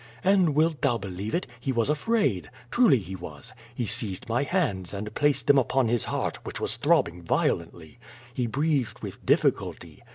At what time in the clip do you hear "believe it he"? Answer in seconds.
0.97-1.71